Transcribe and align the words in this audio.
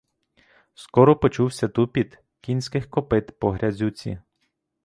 Скоро 0.73 1.15
почувся 1.15 1.67
тупіт 1.67 2.19
кінських 2.41 2.89
копит 2.89 3.39
по 3.39 3.51
грязюці. 3.51 4.19